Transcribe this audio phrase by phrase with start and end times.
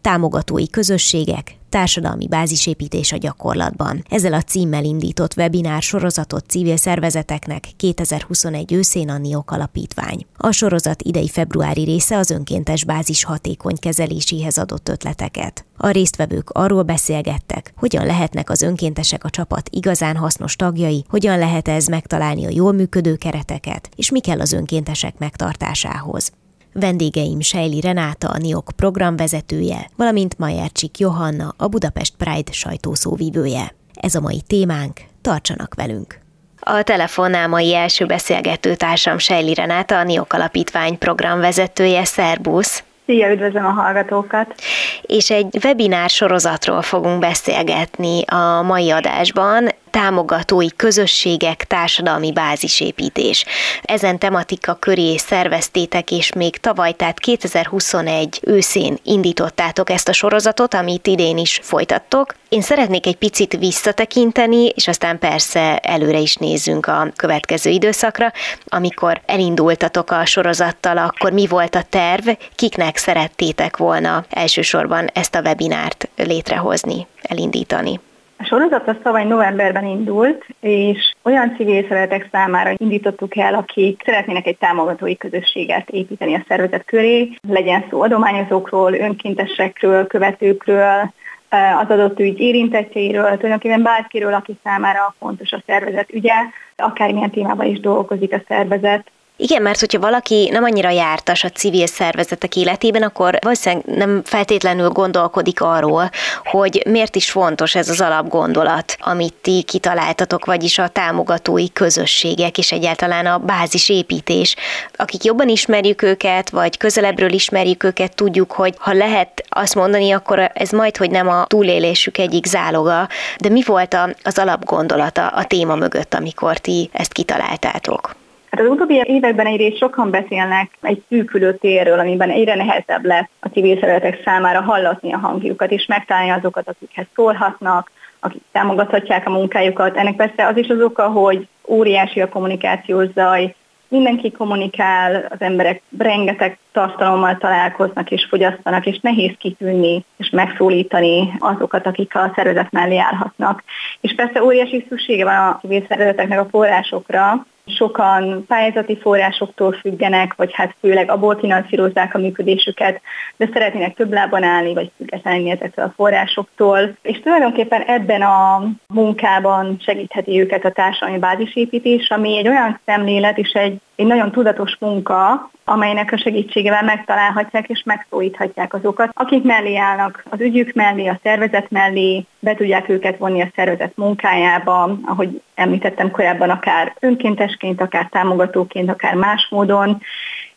[0.00, 4.04] támogatói közösségek, társadalmi bázisépítés a gyakorlatban.
[4.08, 10.26] Ezzel a címmel indított webinár sorozatot civil szervezeteknek 2021 őszén a NIOK alapítvány.
[10.36, 15.64] A sorozat idei februári része az önkéntes bázis hatékony kezeléséhez adott ötleteket.
[15.76, 21.68] A résztvevők arról beszélgettek, hogyan lehetnek az önkéntesek a csapat igazán hasznos tagjai, hogyan lehet
[21.68, 26.32] ez megtalálni a jól működő kereteket, és mi kell az önkéntesek megtartásához.
[26.72, 33.74] Vendégeim Sejli Renáta, a NIOK programvezetője, valamint Majercsik Johanna, a Budapest Pride sajtószóvívője.
[33.94, 36.18] Ez a mai témánk, tartsanak velünk!
[36.60, 42.04] A telefonnál mai első beszélgető társam Sejli Renáta, a NIOK Alapítvány programvezetője.
[42.04, 42.84] Szerbusz!
[43.06, 44.54] Szia, üdvözlöm a hallgatókat!
[45.02, 53.44] És egy webinár sorozatról fogunk beszélgetni a mai adásban támogatói közösségek, társadalmi bázisépítés.
[53.82, 61.06] Ezen tematika köré szerveztétek, és még tavaly, tehát 2021 őszén indítottátok ezt a sorozatot, amit
[61.06, 62.34] idén is folytattok.
[62.48, 68.32] Én szeretnék egy picit visszatekinteni, és aztán persze előre is nézzünk a következő időszakra.
[68.64, 75.40] Amikor elindultatok a sorozattal, akkor mi volt a terv, kiknek szerettétek volna elsősorban ezt a
[75.40, 78.00] webinárt létrehozni, elindítani?
[78.40, 84.46] A sorozat az tavaly novemberben indult, és olyan civil szeretek számára indítottuk el, akik szeretnének
[84.46, 91.12] egy támogatói közösséget építeni a szervezet köré, legyen szó adományozókról, önkéntesekről, követőkről,
[91.50, 96.34] az adott ügy érintettjeiről, tulajdonképpen bárkiről, aki számára fontos a szervezet ügye,
[96.76, 101.86] akármilyen témában is dolgozik a szervezet, igen, mert hogyha valaki nem annyira jártas a civil
[101.86, 106.10] szervezetek életében, akkor valószínűleg nem feltétlenül gondolkodik arról,
[106.44, 112.72] hogy miért is fontos ez az alapgondolat, amit ti kitaláltatok, vagyis a támogatói közösségek és
[112.72, 114.56] egyáltalán a bázisépítés.
[114.96, 120.50] Akik jobban ismerjük őket, vagy közelebbről ismerjük őket, tudjuk, hogy ha lehet azt mondani, akkor
[120.54, 123.08] ez majd, hogy nem a túlélésük egyik záloga,
[123.38, 128.19] de mi volt az alapgondolata a téma mögött, amikor ti ezt kitaláltátok?
[128.50, 133.48] Hát az utóbbi években egyrészt sokan beszélnek egy szűkülő térről, amiben egyre nehezebb lesz a
[133.48, 137.90] civil szervezetek számára hallatni a hangjukat, és megtalálni azokat, akikhez szólhatnak,
[138.20, 139.96] akik támogathatják a munkájukat.
[139.96, 143.54] Ennek persze az is az oka, hogy óriási a kommunikációs zaj,
[143.88, 151.86] mindenki kommunikál, az emberek rengeteg tartalommal találkoznak és fogyasztanak, és nehéz kitűnni és megszólítani azokat,
[151.86, 153.62] akik a szervezet mellé állhatnak.
[154.00, 160.50] És persze óriási szüksége van a civil szervezeteknek a forrásokra, sokan pályázati forrásoktól függenek, vagy
[160.52, 163.00] hát főleg abból finanszírozzák a működésüket,
[163.36, 166.96] de szeretnének több lábon állni, vagy függetlenni ezektől a forrásoktól.
[167.02, 173.50] És tulajdonképpen ebben a munkában segítheti őket a társadalmi bázisépítés, ami egy olyan szemlélet és
[173.52, 180.24] egy, egy nagyon tudatos munka, amelynek a segítségével megtalálhatják és megszólíthatják azokat, akik mellé állnak
[180.30, 186.10] az ügyük mellé, a szervezet mellé, be tudják őket vonni a szervezet munkájába, ahogy említettem
[186.10, 190.02] korábban, akár önkéntesként, akár támogatóként, akár más módon,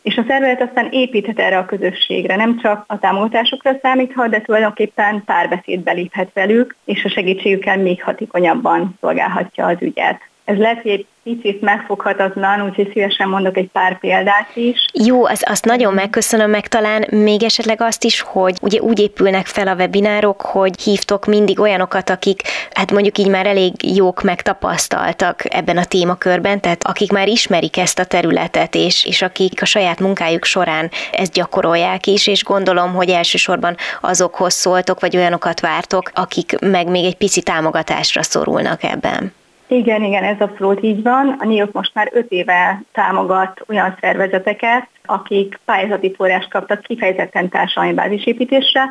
[0.02, 5.24] és a szervezet aztán építhet erre a közösségre, nem csak a támogatásokra számíthat, de tulajdonképpen
[5.26, 10.32] párbeszédbe léphet velük, és a segítségükkel még hatékonyabban szolgálhatja az ügyet.
[10.46, 14.86] Ez lehet, hogy egy picit megfoghatatlan, úgyhogy szívesen mondok egy pár példát is.
[14.94, 19.46] Jó, az, azt nagyon megköszönöm meg talán még esetleg azt is, hogy ugye úgy épülnek
[19.46, 22.42] fel a webinárok, hogy hívtok mindig olyanokat, akik
[22.74, 28.00] hát mondjuk így már elég jók megtapasztaltak ebben a témakörben, tehát akik már ismerik ezt
[28.00, 33.10] a területet, és, és akik a saját munkájuk során ezt gyakorolják is, és gondolom, hogy
[33.10, 39.34] elsősorban azokhoz szóltok, vagy olyanokat vártok, akik meg még egy pici támogatásra szorulnak ebben.
[39.74, 41.36] Igen, igen, ez abszolút így van.
[41.40, 47.94] A NIOK most már öt éve támogat olyan szervezeteket, akik pályázati forrást kaptak kifejezetten társadalmi
[47.96, 48.90] bázisépítésre,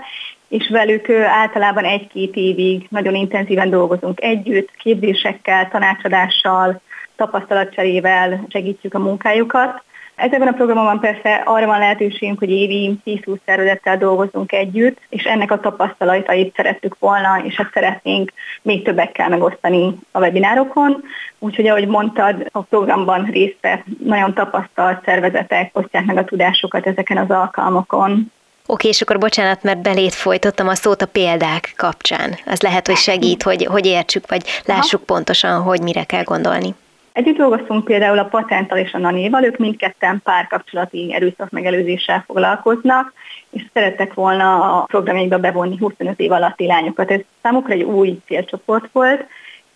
[0.49, 6.81] és velük általában egy-két évig nagyon intenzíven dolgozunk együtt, képzésekkel, tanácsadással,
[7.17, 9.83] tapasztalatcserével segítjük a munkájukat.
[10.15, 15.51] Ezekben a programokban persze arra van lehetőségünk, hogy évi 10-20 szervezettel dolgozunk együtt, és ennek
[15.51, 18.33] a tapasztalatait szerettük volna, és ezt szeretnénk
[18.63, 21.03] még többekkel megosztani a webinárokon.
[21.39, 27.17] Úgyhogy, ahogy mondtad, a programban részt vett nagyon tapasztalt szervezetek osztják meg a tudásokat ezeken
[27.17, 28.33] az alkalmakon.
[28.67, 32.35] Oké, és akkor bocsánat, mert belét folytottam a szót a példák kapcsán.
[32.47, 35.15] Az lehet, hogy segít, hogy, hogy értsük, vagy lássuk Aha.
[35.15, 36.75] pontosan, hogy mire kell gondolni.
[37.13, 43.13] Együtt dolgoztunk például a Patenttal és a Nanéval, ők mindketten párkapcsolati erőszak megelőzéssel foglalkoznak,
[43.51, 47.11] és szerettek volna a programjaikba bevonni 25 év alatti lányokat.
[47.11, 49.27] Ez számukra egy új célcsoport volt,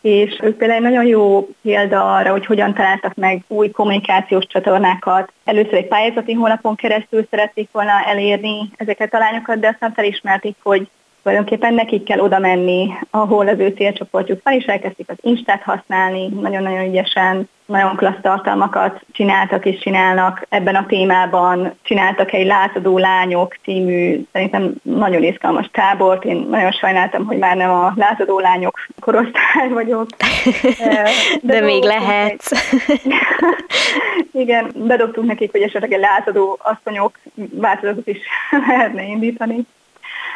[0.00, 5.32] és ők például egy nagyon jó példa arra, hogy hogyan találtak meg új kommunikációs csatornákat.
[5.44, 10.88] Először egy pályázati honlapon keresztül szerették volna elérni ezeket a lányokat, de aztán felismerték, hogy
[11.26, 16.26] tulajdonképpen nekik kell oda menni, ahol az ő célcsoportjuk van, és elkezdték az Instát használni,
[16.26, 21.74] nagyon-nagyon ügyesen, nagyon klassz tartalmakat csináltak és csinálnak ebben a témában.
[21.82, 26.24] Csináltak egy Lázadó Lányok című, szerintem nagyon izgalmas tábort.
[26.24, 30.06] Én nagyon sajnáltam, hogy már nem a Lázadó Lányok korosztály vagyok.
[30.78, 31.10] De,
[31.42, 32.42] De még lehet.
[34.32, 37.18] Igen, bedobtunk nekik, hogy esetleg egy lázadó asszonyok
[37.50, 38.18] változatot is
[38.68, 39.66] lehetne indítani.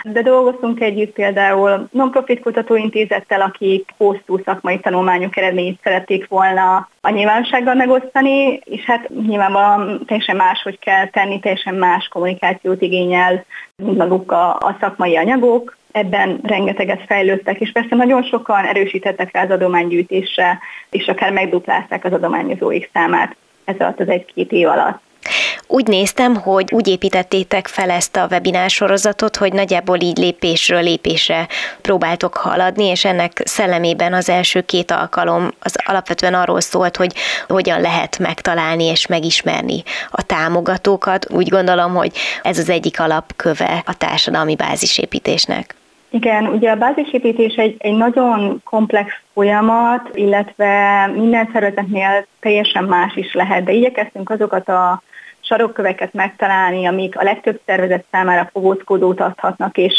[0.03, 7.75] De dolgoztunk együtt például non-profit kutatóintézettel, akik hosszú szakmai tanulmányok eredményét szerették volna a nyilvánossággal
[7.75, 13.45] megosztani, és hát nyilvánvalóan teljesen máshogy kell tenni, teljesen más kommunikációt igényel,
[13.77, 15.77] mint maguk a, a szakmai anyagok.
[15.93, 20.59] Ebben rengeteget fejlődtek, és persze nagyon sokan erősítettek rá az adománygyűjtésre,
[20.91, 25.01] és akár megduplázták az adományozóik számát ez alatt az egy-két év alatt.
[25.73, 31.47] Úgy néztem, hogy úgy építettétek fel ezt a webinár sorozatot, hogy nagyjából így lépésről lépésre
[31.81, 37.13] próbáltok haladni, és ennek szellemében az első két alkalom az alapvetően arról szólt, hogy
[37.49, 41.27] hogyan lehet megtalálni és megismerni a támogatókat.
[41.33, 42.13] Úgy gondolom, hogy
[42.43, 45.75] ez az egyik alapköve a társadalmi bázisépítésnek.
[46.09, 53.35] Igen, ugye a bázisépítés egy, egy nagyon komplex folyamat, illetve minden szervezetnél teljesen más is
[53.35, 55.03] lehet, de igyekeztünk azokat a
[55.51, 59.95] sarokköveket megtalálni, amik a legtöbb szervezet számára fogózkodót adhatnak, és,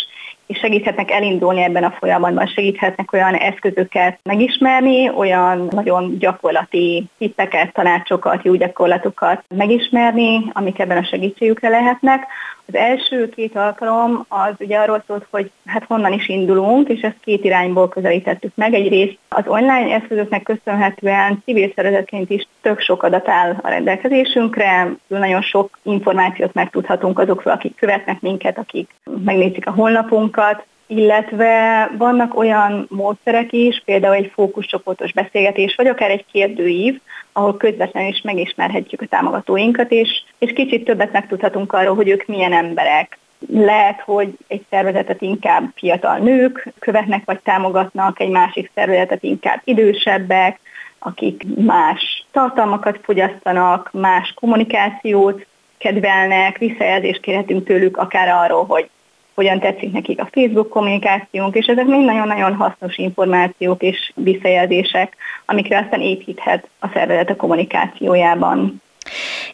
[0.45, 8.44] és segíthetnek elindulni ebben a folyamatban, segíthetnek olyan eszközöket megismerni, olyan nagyon gyakorlati tippeket, tanácsokat,
[8.44, 12.27] jó gyakorlatokat megismerni, amik ebben a segítségükre lehetnek.
[12.74, 17.20] Az első két alkalom az ugye arról szólt, hogy hát honnan is indulunk, és ezt
[17.24, 18.74] két irányból közelítettük meg.
[18.74, 25.42] Egyrészt az online eszközöknek köszönhetően civil szervezetként is tök sok adat áll a rendelkezésünkre, nagyon
[25.42, 28.90] sok információt megtudhatunk azokról, akik követnek minket, akik
[29.26, 30.66] megnézik a honlapunkat,
[30.96, 37.00] illetve vannak olyan módszerek is, például egy fókuszcsoportos beszélgetés, vagy akár egy kérdőív,
[37.32, 42.54] ahol közvetlenül is megismerhetjük a támogatóinkat, és, és kicsit többet megtudhatunk arról, hogy ők milyen
[42.54, 43.18] emberek.
[43.54, 50.60] Lehet, hogy egy szervezetet inkább fiatal nők követnek vagy támogatnak, egy másik szervezetet inkább idősebbek,
[51.00, 55.46] akik más tartalmakat fogyasztanak, más kommunikációt
[55.78, 58.90] kedvelnek, visszajelzést kérhetünk tőlük akár arról, hogy
[59.36, 65.78] hogyan tetszik nekik a Facebook kommunikációnk, és ezek mind nagyon-nagyon hasznos információk és visszajelzések, amikre
[65.78, 68.81] aztán építhet a szervezet a kommunikációjában.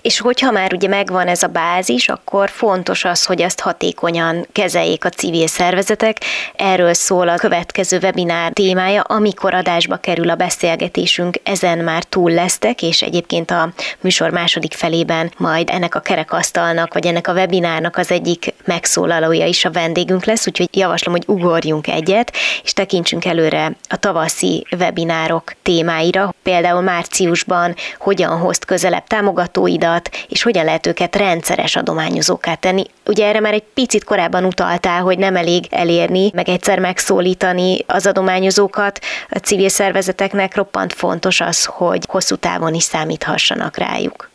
[0.01, 5.05] És hogyha már ugye megvan ez a bázis, akkor fontos az, hogy ezt hatékonyan kezeljék
[5.05, 6.17] a civil szervezetek.
[6.55, 12.81] Erről szól a következő webinár témája, amikor adásba kerül a beszélgetésünk, ezen már túl lesztek,
[12.81, 13.69] és egyébként a
[14.01, 19.65] műsor második felében majd ennek a kerekasztalnak, vagy ennek a webinárnak az egyik megszólalója is
[19.65, 22.31] a vendégünk lesz, úgyhogy javaslom, hogy ugorjunk egyet,
[22.63, 30.65] és tekintsünk előre a tavaszi webinárok témáira, például márciusban hogyan hozt közelebb támogatóidat, és hogyan
[30.65, 32.83] lehet őket rendszeres adományozóká tenni.
[33.05, 38.05] Ugye erre már egy picit korábban utaltál, hogy nem elég elérni, meg egyszer megszólítani az
[38.05, 38.99] adományozókat.
[39.29, 44.29] A civil szervezeteknek roppant fontos az, hogy hosszú távon is számíthassanak rájuk.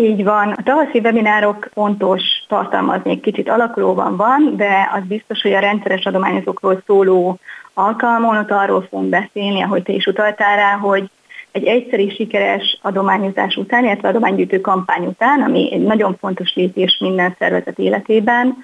[0.00, 0.52] Így van.
[0.52, 6.04] A tavaszi webinárok fontos tartalmazni, egy kicsit alakulóban van, de az biztos, hogy a rendszeres
[6.04, 7.38] adományozókról szóló
[7.74, 11.10] alkalmon ott arról fogunk beszélni, ahogy te is utaltál rá, hogy
[11.52, 17.36] egy egyszeri sikeres adományozás után, illetve adománygyűjtő kampány után, ami egy nagyon fontos lépés minden
[17.38, 18.56] szervezet életében,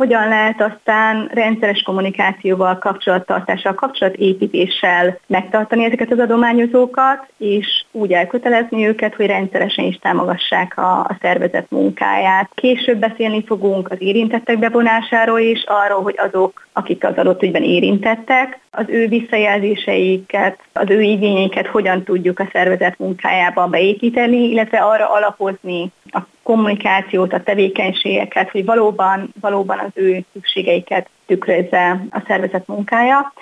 [0.00, 9.14] hogyan lehet aztán rendszeres kommunikációval, kapcsolattartással, kapcsolatépítéssel megtartani ezeket az adományozókat, és úgy elkötelezni őket,
[9.14, 12.50] hogy rendszeresen is támogassák a, a szervezet munkáját.
[12.54, 18.58] Később beszélni fogunk az érintettek bevonásáról is, arról, hogy azok, akik az adott ügyben érintettek,
[18.70, 25.92] az ő visszajelzéseiket, az ő igényeiket hogyan tudjuk a szervezet munkájába beépíteni, illetve arra alapozni
[26.04, 33.32] a kommunikációt, a tevékenységeket, hogy valóban, valóban az ő szükségeiket tükrözze a szervezet munkája.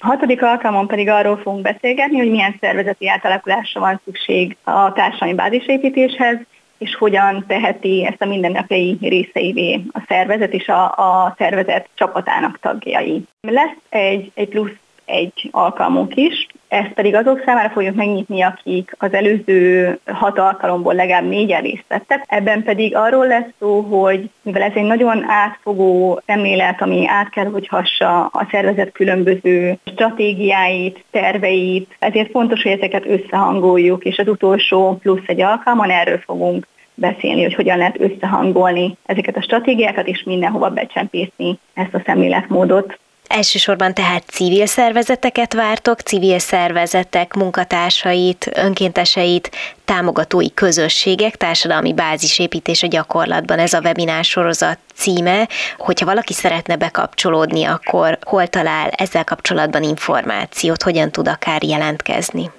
[0.00, 5.34] A hatodik alkalmon pedig arról fogunk beszélgetni, hogy milyen szervezeti átalakulásra van szükség a társadalmi
[5.34, 6.38] bázisépítéshez,
[6.82, 13.22] és hogyan teheti ezt a mindennapjai részeivé a szervezet és a, a szervezet csapatának tagjai.
[13.40, 19.12] Lesz egy, egy plusz egy alkalmunk is, ezt pedig azok számára fogjuk megnyitni, akik az
[19.12, 22.24] előző hat alkalomból legalább négyen részt vettek.
[22.28, 27.50] Ebben pedig arról lesz szó, hogy mivel ez egy nagyon átfogó szemlélet, ami át kell,
[27.50, 34.98] hogy hassa a szervezet különböző stratégiáit, terveit, ezért fontos, hogy ezeket összehangoljuk, és az utolsó
[35.02, 40.70] plusz egy alkalman erről fogunk beszélni, hogy hogyan lehet összehangolni ezeket a stratégiákat, és mindenhova
[40.70, 42.98] becsempészni ezt a szemléletmódot.
[43.34, 49.50] Elsősorban tehát civil szervezeteket vártok, civil szervezetek munkatársait, önkénteseit,
[49.84, 53.58] támogatói közösségek, társadalmi bázisépítés a gyakorlatban.
[53.58, 55.48] Ez a webinár sorozat címe.
[55.76, 62.50] Hogyha valaki szeretne bekapcsolódni, akkor hol talál ezzel kapcsolatban információt, hogyan tud akár jelentkezni?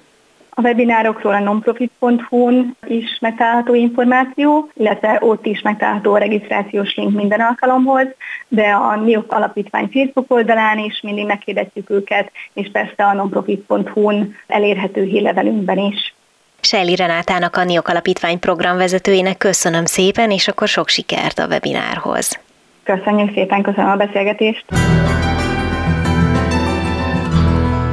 [0.56, 7.40] A webinárokról a nonprofit.hu-n is megtalálható információ, illetve ott is megtalálható a regisztrációs link minden
[7.40, 8.06] alkalomhoz,
[8.48, 15.02] de a NIOK alapítvány Facebook oldalán is mindig megkérdezjük őket, és persze a nonprofit.hu-n elérhető
[15.02, 16.14] hírlevelünkben is.
[16.60, 22.40] Selli Renátának a NIOK alapítvány programvezetőjének köszönöm szépen, és akkor sok sikert a webinárhoz.
[22.82, 24.64] Köszönjük szépen, köszönöm a beszélgetést.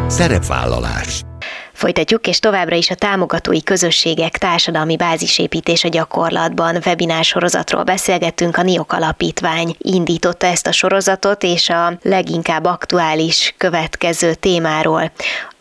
[0.07, 1.21] Szerepvállalás
[1.81, 8.57] Folytatjuk, és továbbra is a támogatói közösségek társadalmi bázisépítés a gyakorlatban webinár sorozatról beszélgettünk.
[8.57, 15.11] A NIOK Alapítvány indította ezt a sorozatot, és a leginkább aktuális következő témáról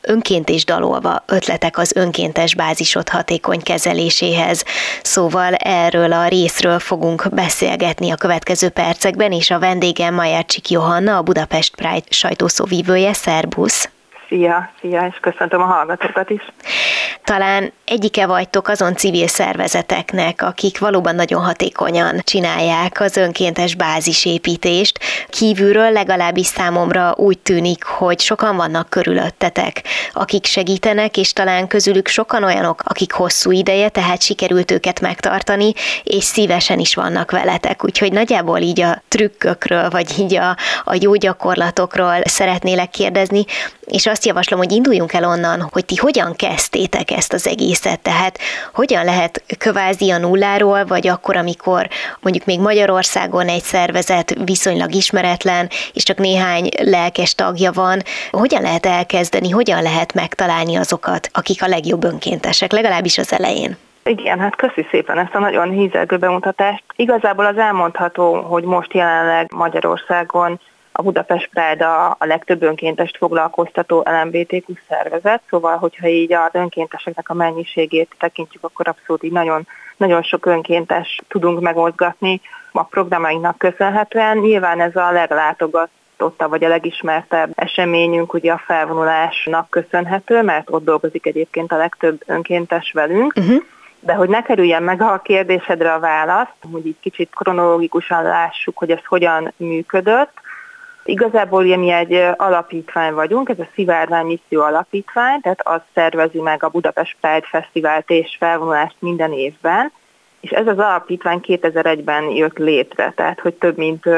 [0.00, 4.64] önként és dalolva ötletek az önkéntes bázisod hatékony kezeléséhez.
[5.02, 11.22] Szóval erről a részről fogunk beszélgetni a következő percekben, és a vendégem Majercsik Johanna, a
[11.22, 13.12] Budapest Pride sajtószóvívője.
[13.12, 13.88] Szerbusz!
[14.30, 16.42] Szia, szia, és köszöntöm a hallgatókat is.
[17.24, 24.98] Talán egyike vagytok azon civil szervezeteknek, akik valóban nagyon hatékonyan csinálják az önkéntes bázisépítést.
[25.28, 29.82] Kívülről legalábbis számomra úgy tűnik, hogy sokan vannak körülöttetek,
[30.12, 35.72] akik segítenek, és talán közülük sokan olyanok, akik hosszú ideje, tehát sikerült őket megtartani,
[36.04, 37.84] és szívesen is vannak veletek.
[37.84, 43.44] Úgyhogy nagyjából így a trükkökről, vagy így a, a jó gyakorlatokról szeretnélek kérdezni,
[43.90, 48.38] és azt javaslom, hogy induljunk el onnan, hogy ti hogyan kezdtétek ezt az egészet, tehát
[48.74, 51.88] hogyan lehet kvázi a nulláról, vagy akkor, amikor
[52.20, 58.86] mondjuk még Magyarországon egy szervezet viszonylag ismeretlen, és csak néhány lelkes tagja van, hogyan lehet
[58.86, 63.76] elkezdeni, hogyan lehet megtalálni azokat, akik a legjobb önkéntesek, legalábbis az elején?
[64.04, 66.82] Igen, hát köszi szépen ezt a nagyon hízelgő bemutatást.
[66.96, 70.60] Igazából az elmondható, hogy most jelenleg Magyarországon
[71.00, 77.28] a Budapest Pride a, a legtöbb önkéntest foglalkoztató LMBTQ szervezet, szóval hogyha így az önkénteseknek
[77.28, 79.66] a mennyiségét tekintjük, akkor abszolút így nagyon,
[79.96, 82.40] nagyon sok önkéntes tudunk megmozgatni
[82.72, 84.36] a programainknak köszönhetően.
[84.36, 91.26] Nyilván ez a leglátogatottabb vagy a legismertebb eseményünk ugye a felvonulásnak köszönhető, mert ott dolgozik
[91.26, 93.32] egyébként a legtöbb önkéntes velünk.
[93.36, 93.62] Uh-huh.
[94.00, 98.90] De hogy ne kerüljen meg a kérdésedre a választ, hogy így kicsit kronológikusan lássuk, hogy
[98.90, 100.32] ez hogyan működött,
[101.04, 106.68] Igazából mi egy alapítvány vagyunk, ez a Szivárvány Misszió Alapítvány, tehát az szervezi meg a
[106.68, 109.92] Budapest Pride Fesztivált és felvonulást minden évben,
[110.40, 114.08] és ez az alapítvány 2001-ben jött létre, tehát hogy több mint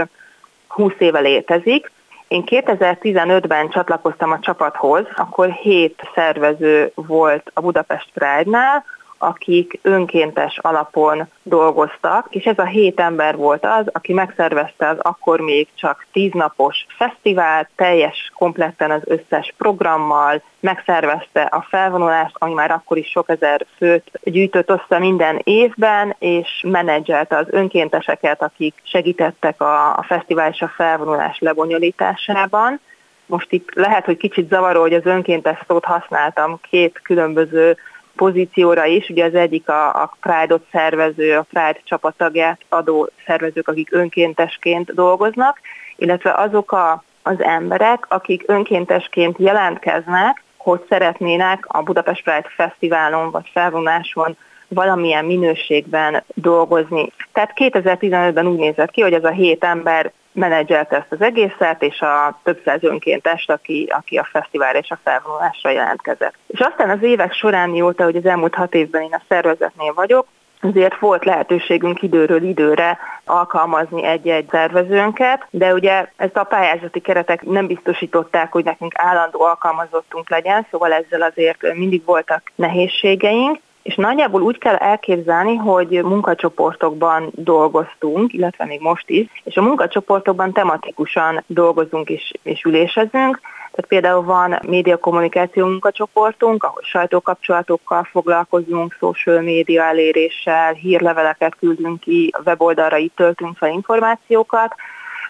[0.68, 1.90] 20 éve létezik.
[2.28, 8.84] Én 2015-ben csatlakoztam a csapathoz, akkor hét szervező volt a Budapest Pride-nál,
[9.22, 15.40] akik önkéntes alapon dolgoztak, és ez a hét ember volt az, aki megszervezte az akkor
[15.40, 22.96] még csak tíznapos fesztivál, teljes, kompletten az összes programmal, megszervezte a felvonulást, ami már akkor
[22.96, 29.96] is sok ezer főt gyűjtött össze minden évben, és menedzselte az önkénteseket, akik segítettek a,
[29.96, 32.80] a fesztivál és a felvonulás lebonyolításában.
[33.26, 37.76] Most itt lehet, hogy kicsit zavaró, hogy az önkéntes szót használtam két különböző
[38.16, 43.92] pozícióra is, ugye az egyik a, a Pride-ot szervező, a Pride csapattagját adó szervezők, akik
[43.92, 45.60] önkéntesként dolgoznak,
[45.96, 53.50] illetve azok a, az emberek, akik önkéntesként jelentkeznek, hogy szeretnének a Budapest Pride Fesztiválon vagy
[53.52, 54.36] felvonáson
[54.68, 57.12] valamilyen minőségben dolgozni.
[57.32, 62.00] Tehát 2015-ben úgy nézett ki, hogy ez a hét ember menedzselte ezt az egészet, és
[62.00, 66.34] a több száz önkéntest, aki, aki a fesztivál és a felvonulásra jelentkezett.
[66.46, 70.26] És aztán az évek során, mióta hogy az elmúlt hat évben én a szervezetnél vagyok,
[70.60, 77.66] azért volt lehetőségünk időről időre alkalmazni egy-egy szervezőnket, de ugye ezt a pályázati keretek nem
[77.66, 84.58] biztosították, hogy nekünk állandó alkalmazottunk legyen, szóval ezzel azért mindig voltak nehézségeink, és nagyjából úgy
[84.58, 92.32] kell elképzelni, hogy munkacsoportokban dolgoztunk, illetve még most is, és a munkacsoportokban tematikusan dolgozunk és,
[92.42, 93.40] és ülésezünk,
[93.72, 102.96] tehát például van médiakommunikáció munkacsoportunk, ahol sajtókapcsolatokkal foglalkozunk, social média eléréssel, hírleveleket küldünk ki, weboldalra
[102.96, 104.74] itt töltünk fel információkat,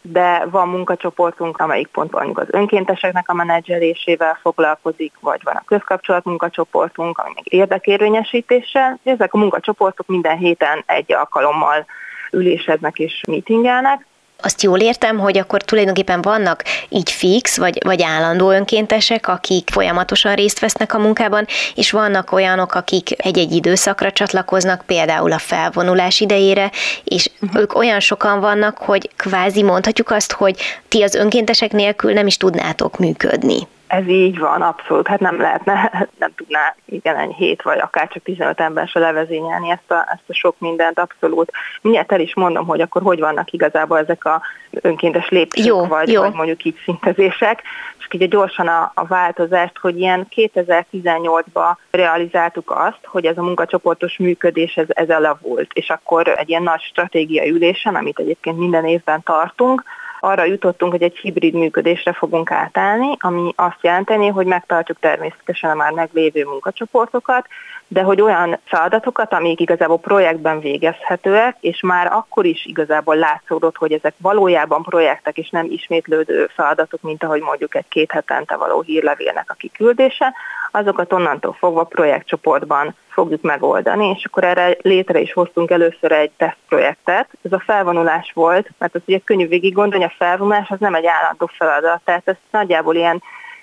[0.03, 6.25] de van munkacsoportunk, amelyik pont mondjuk az önkénteseknek a menedzselésével foglalkozik, vagy van a közkapcsolat
[6.25, 8.99] munkacsoportunk, ami még érdekérvényesítéssel.
[9.05, 11.87] Ezek a munkacsoportok minden héten egy alkalommal
[12.33, 14.07] üléseznek és meetingelnek,
[14.43, 20.35] azt jól értem, hogy akkor tulajdonképpen vannak így fix vagy, vagy állandó önkéntesek, akik folyamatosan
[20.35, 26.71] részt vesznek a munkában, és vannak olyanok, akik egy-egy időszakra csatlakoznak, például a felvonulás idejére,
[27.05, 27.61] és uh-huh.
[27.61, 30.57] ők olyan sokan vannak, hogy kvázi mondhatjuk azt, hogy
[30.89, 33.67] ti az önkéntesek nélkül nem is tudnátok működni.
[33.93, 35.07] Ez így van, abszolút.
[35.07, 39.71] Hát nem lehetne, nem tudná igen egy hét vagy akár csak 15 ember se levezényelni
[39.71, 41.51] ezt a, ezt a sok mindent, abszolút.
[41.83, 46.09] Mindjárt el is mondom, hogy akkor hogy vannak igazából ezek a önkéntes lépcsők, jó, vagy,
[46.09, 46.21] jó.
[46.21, 47.63] vagy mondjuk így szintezések.
[47.99, 54.17] És így gyorsan a, a változást, hogy ilyen 2018-ban realizáltuk azt, hogy ez a munkacsoportos
[54.17, 59.23] működés ez, ez elavult, és akkor egy ilyen nagy stratégiai ülésen, amit egyébként minden évben
[59.23, 59.83] tartunk,
[60.25, 65.75] arra jutottunk, hogy egy hibrid működésre fogunk átállni, ami azt jelenteni, hogy megtartjuk természetesen a
[65.75, 67.47] már meglévő munkacsoportokat,
[67.89, 73.93] de hogy olyan feladatokat, amik igazából projektben végezhetőek, és már akkor is igazából látszódott, hogy
[73.93, 79.51] ezek valójában projektek és nem ismétlődő feladatok, mint ahogy mondjuk egy két hetente való hírlevélnek
[79.51, 80.35] a kiküldése,
[80.71, 87.29] azokat onnantól fogva projektcsoportban fogjuk megoldani, és akkor erre létre is hoztunk először egy tesztprojektet.
[87.43, 91.07] Ez a felvonulás volt, mert az ugye könnyű végig gondolni, a felvonulás az nem egy
[91.07, 93.23] állandó feladat, tehát ez nagyjából ilyen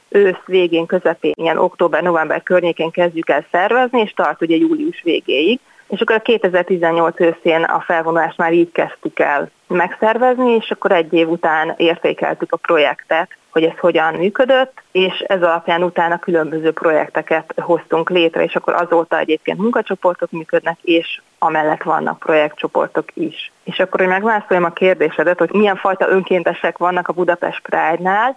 [0.10, 5.60] ősz végén, közepén, ilyen október-november környékén kezdjük el szervezni, és tart ugye július végéig.
[5.88, 11.14] És akkor a 2018 őszén a felvonulást már így kezdtük el megszervezni, és akkor egy
[11.14, 17.54] év után értékeltük a projektet, hogy ez hogyan működött, és ez alapján utána különböző projekteket
[17.56, 23.52] hoztunk létre, és akkor azóta egyébként munkacsoportok működnek, és amellett vannak projektcsoportok is.
[23.64, 28.36] És akkor, hogy megválaszoljam a kérdésedet, hogy milyen fajta önkéntesek vannak a Budapest Pride-nál,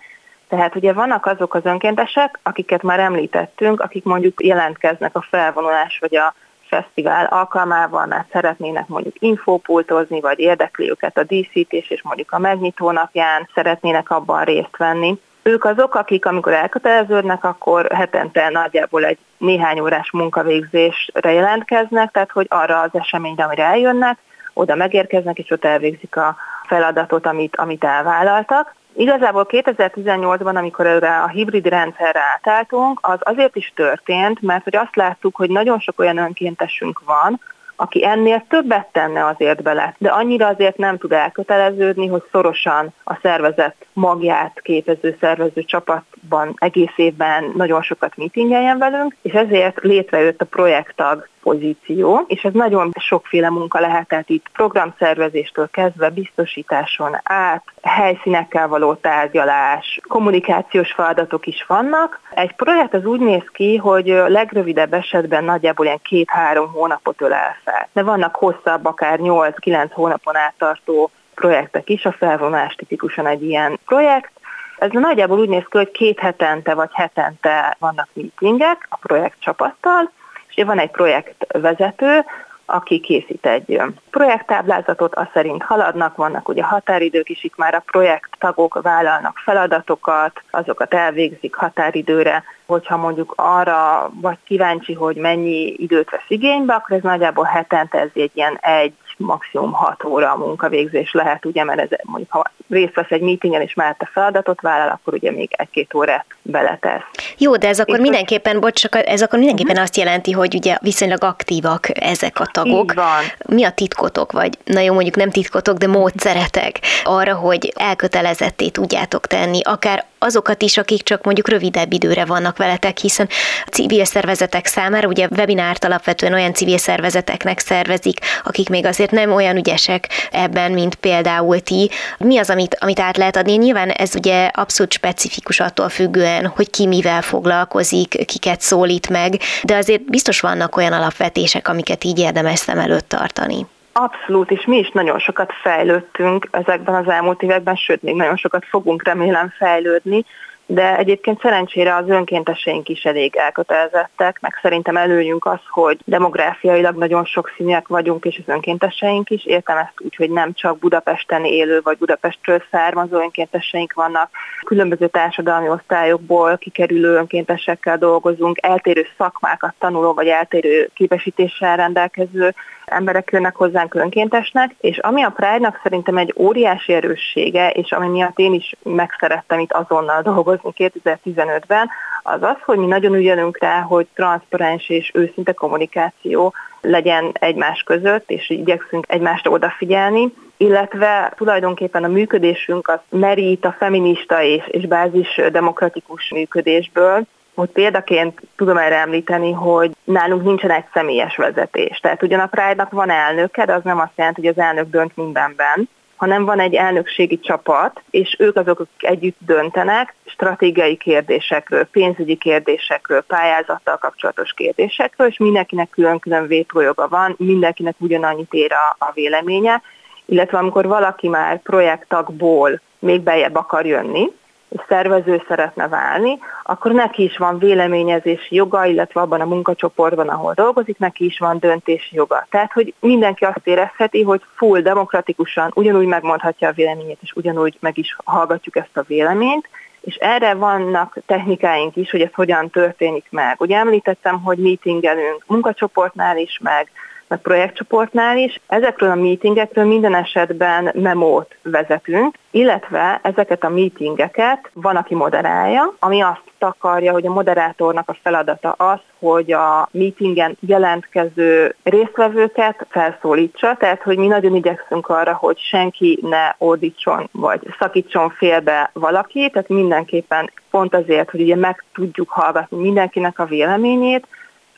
[0.49, 6.17] tehát ugye vannak azok az önkéntesek, akiket már említettünk, akik mondjuk jelentkeznek a felvonulás vagy
[6.17, 6.35] a
[6.73, 12.91] fesztivál alkalmával, mert szeretnének mondjuk infópultozni, vagy érdekli őket a díszítés, és mondjuk a megnyitó
[12.91, 15.21] napján szeretnének abban részt venni.
[15.43, 22.47] Ők azok, akik amikor elköteleződnek, akkor hetente nagyjából egy néhány órás munkavégzésre jelentkeznek, tehát hogy
[22.51, 24.19] arra az eseményre, amire eljönnek,
[24.53, 28.75] oda megérkeznek, és ott elvégzik a feladatot, amit, amit elvállaltak.
[28.95, 34.97] Igazából 2018-ban, amikor erre a hibrid rendszerre átálltunk, az azért is történt, mert hogy azt
[34.97, 37.41] láttuk, hogy nagyon sok olyan önkéntesünk van,
[37.77, 43.19] aki ennél többet tenne azért bele, de annyira azért nem tud elköteleződni, hogy szorosan a
[43.23, 50.45] szervezet magját képező szervező csapatban egész évben nagyon sokat meetingeljen velünk, és ezért létrejött a
[50.45, 58.95] projekttag pozíció, és ez nagyon sokféle munka lehetett itt programszervezéstől kezdve biztosításon át, helyszínekkel való
[58.95, 62.21] tárgyalás, kommunikációs feladatok is vannak.
[62.35, 67.89] Egy projekt az úgy néz ki, hogy legrövidebb esetben nagyjából ilyen két-három hónapot ölel fel.
[67.93, 74.31] De vannak hosszabb, akár 8-9 hónapon áttartó projektek is, a felvonás tipikusan egy ilyen projekt,
[74.79, 80.11] ez nagyjából úgy néz ki, hogy két hetente vagy hetente vannak meetingek a projekt csapattal,
[80.55, 82.25] és van egy projektvezető,
[82.67, 88.79] aki készít egy projekttáblázatot, az szerint haladnak, vannak ugye határidők is, itt már a projekttagok
[88.83, 96.75] vállalnak feladatokat, azokat elvégzik határidőre, hogyha mondjuk arra vagy kíváncsi, hogy mennyi időt vesz igénybe,
[96.75, 101.65] akkor ez nagyjából hetente ez egy ilyen egy maximum 6 óra a munkavégzés lehet, ugye,
[101.65, 105.51] mert ez mondjuk ha részt vesz egy meetingen és mellette feladatot vállal, akkor ugye még
[105.57, 107.03] egy-két órát beletesz.
[107.39, 109.89] Jó, de ez akkor és mindenképpen, bocs, csak ez akkor mindenképpen uh-huh.
[109.89, 112.91] azt jelenti, hogy ugye viszonylag aktívak ezek a tagok.
[112.91, 113.23] Így van.
[113.57, 119.27] Mi a titkotok, vagy na jó, mondjuk nem titkotok, de módszeretek arra, hogy elkötelezetté tudjátok
[119.27, 123.29] tenni, akár azokat is, akik csak mondjuk rövidebb időre vannak veletek, hiszen
[123.67, 129.33] a civil szervezetek számára ugye webinárt alapvetően olyan civil szervezeteknek szervezik, akik még azért nem
[129.33, 131.91] olyan ügyesek ebben, mint például ti.
[132.19, 133.57] Mi az, amit, amit át lehet adni?
[133.57, 139.77] Nyilván ez ugye abszolút specifikus attól függően, hogy ki mivel foglalkozik, kiket szólít meg, de
[139.77, 143.67] azért biztos vannak olyan alapvetések, amiket így érdemes szem előtt tartani.
[143.93, 148.65] Abszolút, és mi is nagyon sokat fejlődtünk ezekben az elmúlt években, sőt, még nagyon sokat
[148.65, 150.25] fogunk remélem fejlődni,
[150.67, 157.25] de egyébként szerencsére az önkénteseink is elég elkötelezettek, meg szerintem előnyünk az, hogy demográfiailag nagyon
[157.25, 159.45] sokszínűek vagyunk, és az önkénteseink is.
[159.45, 164.31] Értem ezt úgy, hogy nem csak Budapesten élő vagy Budapestről származó önkénteseink vannak,
[164.73, 172.55] különböző társadalmi osztályokból kikerülő önkéntesekkel dolgozunk, eltérő szakmákat tanuló vagy eltérő képesítéssel rendelkező
[172.85, 178.39] emberek jönnek hozzánk önkéntesnek, és ami a Pride-nak szerintem egy óriási erőssége, és ami miatt
[178.39, 181.91] én is megszerettem itt azonnal dolgozni 2015-ben,
[182.23, 188.31] az az, hogy mi nagyon ügyelünk rá, hogy transzparens és őszinte kommunikáció legyen egymás között,
[188.31, 195.41] és igyekszünk egymásra odafigyelni, illetve tulajdonképpen a működésünk az merít a feminista és, és bázis
[195.53, 197.23] demokratikus működésből,
[197.55, 201.99] hogy példaként tudom erre említeni, hogy nálunk nincsen egy személyes vezetés.
[201.99, 205.17] Tehát ugyan a Pride-nak van elnöke, de az nem azt jelenti, hogy az elnök dönt
[205.17, 205.89] mindenben,
[206.23, 213.21] hanem van egy elnökségi csapat, és ők azok, akik együtt döntenek stratégiai kérdésekről, pénzügyi kérdésekről,
[213.21, 219.83] pályázattal kapcsolatos kérdésekről, és mindenkinek külön-külön vétójoga van, mindenkinek ugyanannyit ér a, a véleménye,
[220.25, 224.33] illetve amikor valaki már projektagból még bejebb akar jönni,
[224.73, 230.53] és szervező szeretne válni, akkor neki is van véleményezési joga, illetve abban a munkacsoportban, ahol
[230.55, 232.47] dolgozik, neki is van döntési joga.
[232.51, 237.99] Tehát, hogy mindenki azt érezheti, hogy full demokratikusan ugyanúgy megmondhatja a véleményét, és ugyanúgy meg
[237.99, 239.69] is hallgatjuk ezt a véleményt,
[240.01, 243.61] és erre vannak technikáink is, hogy ez hogyan történik meg.
[243.61, 246.91] Ugye említettem, hogy meetingelünk munkacsoportnál is, meg
[247.33, 248.61] meg projektcsoportnál is.
[248.67, 256.21] Ezekről a meetingekről minden esetben memót vezetünk, illetve ezeket a meetingeket van, aki moderálja, ami
[256.21, 264.03] azt takarja, hogy a moderátornak a feladata az, hogy a meetingen jelentkező résztvevőket felszólítsa, tehát
[264.03, 270.51] hogy mi nagyon igyekszünk arra, hogy senki ne ordítson vagy szakítson félbe valakit, tehát mindenképpen
[270.71, 274.27] pont azért, hogy ugye meg tudjuk hallgatni mindenkinek a véleményét,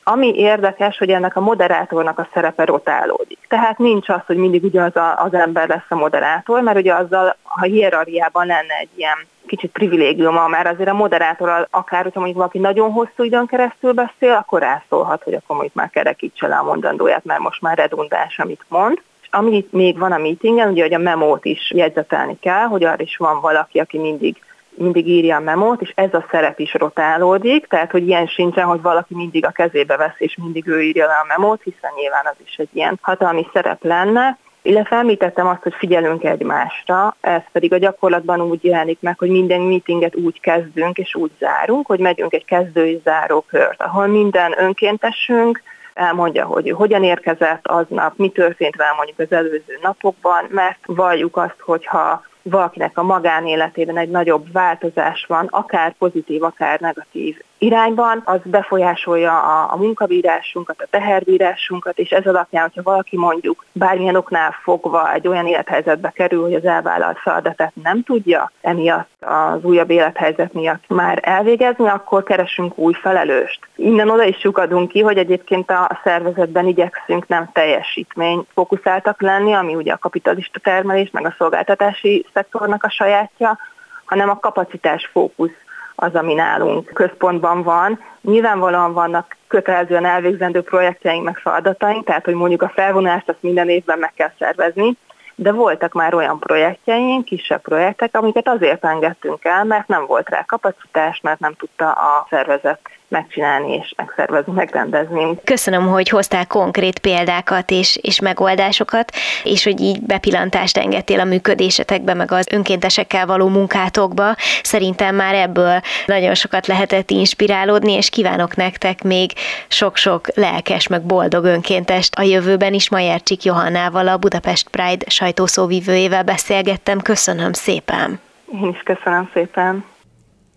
[0.05, 3.39] ami érdekes, hogy ennek a moderátornak a szerepe rotálódik.
[3.49, 7.65] Tehát nincs az, hogy mindig ugyanaz az ember lesz a moderátor, mert ugye azzal, ha
[7.65, 12.93] hierarchiában lenne egy ilyen kicsit privilégiuma, mert azért a moderátor, akár hogyha mondjuk valaki nagyon
[12.93, 17.41] hosszú időn keresztül beszél, akkor rászólhat, hogy akkor mondjuk már kerekítse le a mondandóját, mert
[17.41, 19.03] most már redundás, amit mond.
[19.31, 23.17] Ami még van a meetingen, ugye, hogy a memót is jegyzetelni kell, hogy arra is
[23.17, 24.37] van valaki, aki mindig
[24.77, 28.83] mindig írja a memót, és ez a szerep is rotálódik, tehát hogy ilyen sincsen, hogy
[28.83, 32.37] valaki mindig a kezébe vesz, és mindig ő írja le a memót, hiszen nyilván az
[32.47, 34.39] is egy ilyen hatalmi szerep lenne.
[34.63, 39.61] Illetve említettem azt, hogy figyelünk egymásra, ez pedig a gyakorlatban úgy jelenik meg, hogy minden
[39.61, 44.55] meetinget úgy kezdünk és úgy zárunk, hogy megyünk egy kezdő és záró kört, ahol minden
[44.59, 45.63] önkéntesünk
[45.95, 51.61] elmondja, hogy hogyan érkezett aznap, mi történt vele mondjuk az előző napokban, mert valljuk azt,
[51.61, 59.41] hogyha valakinek a magánéletében egy nagyobb változás van, akár pozitív, akár negatív irányban, az befolyásolja
[59.41, 65.29] a, a munkabírásunkat, a teherbírásunkat, és ez alapján, hogyha valaki mondjuk bármilyen oknál fogva egy
[65.29, 71.19] olyan élethelyzetbe kerül, hogy az elvállalt feladatát nem tudja emiatt az újabb élethelyzet miatt már
[71.23, 73.59] elvégezni, akkor keresünk új felelőst.
[73.77, 79.75] Innen oda is sukadunk ki, hogy egyébként a szervezetben igyekszünk nem teljesítmény fókuszáltak lenni, ami
[79.75, 83.59] ugye a kapitalista termelés, meg a szolgáltatási szektornak a sajátja,
[84.05, 85.57] hanem a kapacitás fókusz
[85.95, 88.01] az, ami nálunk központban van.
[88.21, 93.99] Nyilvánvalóan vannak kötelezően elvégzendő projektjeink, meg feladataink, tehát hogy mondjuk a felvonást azt minden évben
[93.99, 94.97] meg kell szervezni,
[95.35, 100.45] de voltak már olyan projektjeink, kisebb projektek, amiket azért engedtünk el, mert nem volt rá
[100.45, 105.39] kapacitás, mert nem tudta a szervezet megcsinálni és megszervezni, megrendezni.
[105.45, 109.13] Köszönöm, hogy hoztál konkrét példákat és, és megoldásokat,
[109.45, 114.35] és hogy így bepillantást engedtél a működésetekbe, meg az önkéntesekkel való munkátokba.
[114.63, 119.31] Szerintem már ebből nagyon sokat lehetett inspirálódni, és kívánok nektek még
[119.69, 122.91] sok-sok lelkes, meg boldog önkéntest a jövőben is.
[122.91, 127.01] Majercsik Johannával, a Budapest Pride sajtószóvivőjével beszélgettem.
[127.01, 128.21] Köszönöm szépen!
[128.53, 129.85] Én is köszönöm szépen!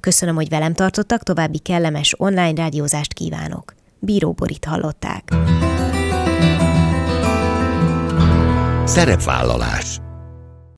[0.00, 3.74] Köszönöm, hogy velem tartottak, további kellemes online rádiózást kívánok.
[3.98, 5.28] Bíró Borit hallották.
[8.84, 10.00] Szerepvállalás